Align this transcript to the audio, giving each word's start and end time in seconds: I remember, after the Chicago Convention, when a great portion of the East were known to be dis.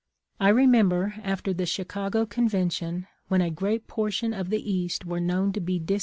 I 0.39 0.49
remember, 0.49 1.13
after 1.21 1.53
the 1.53 1.67
Chicago 1.67 2.25
Convention, 2.25 3.05
when 3.27 3.39
a 3.41 3.51
great 3.51 3.85
portion 3.85 4.33
of 4.33 4.49
the 4.49 4.57
East 4.57 5.05
were 5.05 5.19
known 5.19 5.53
to 5.53 5.59
be 5.61 5.77
dis. 5.77 5.99